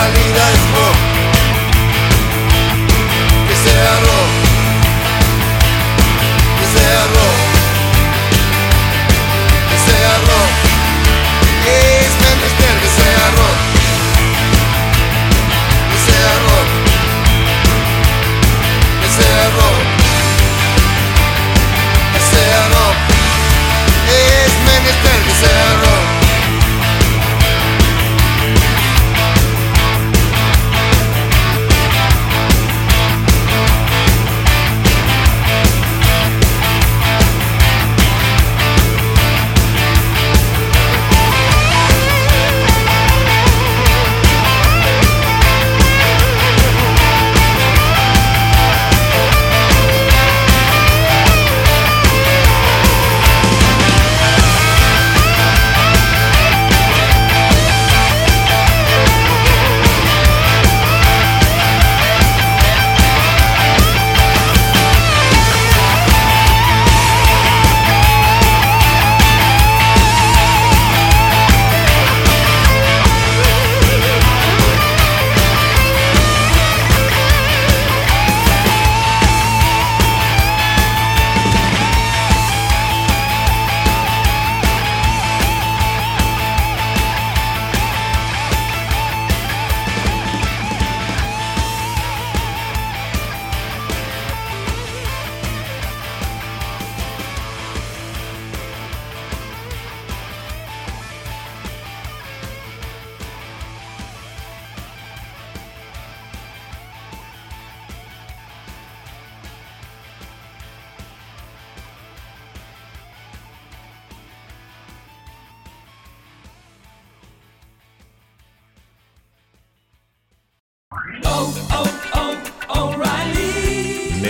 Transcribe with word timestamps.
Salida 0.00 0.59